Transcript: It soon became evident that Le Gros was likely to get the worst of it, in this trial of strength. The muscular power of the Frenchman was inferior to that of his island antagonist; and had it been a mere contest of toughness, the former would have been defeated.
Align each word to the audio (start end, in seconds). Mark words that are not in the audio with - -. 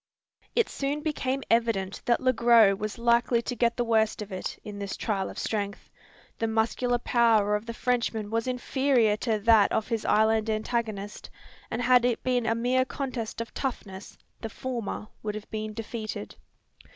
It 0.55 0.67
soon 0.67 1.01
became 1.01 1.43
evident 1.47 2.01
that 2.05 2.19
Le 2.21 2.33
Gros 2.33 2.75
was 2.75 2.97
likely 2.97 3.39
to 3.43 3.55
get 3.55 3.77
the 3.77 3.83
worst 3.83 4.23
of 4.23 4.31
it, 4.31 4.57
in 4.63 4.79
this 4.79 4.97
trial 4.97 5.29
of 5.29 5.37
strength. 5.37 5.91
The 6.39 6.47
muscular 6.47 6.97
power 6.97 7.55
of 7.55 7.67
the 7.67 7.73
Frenchman 7.75 8.31
was 8.31 8.47
inferior 8.47 9.15
to 9.17 9.37
that 9.37 9.71
of 9.71 9.89
his 9.89 10.03
island 10.03 10.49
antagonist; 10.49 11.29
and 11.69 11.83
had 11.83 12.03
it 12.03 12.23
been 12.23 12.47
a 12.47 12.55
mere 12.55 12.83
contest 12.83 13.41
of 13.41 13.53
toughness, 13.53 14.17
the 14.39 14.49
former 14.49 15.07
would 15.21 15.35
have 15.35 15.51
been 15.51 15.71
defeated. 15.71 16.35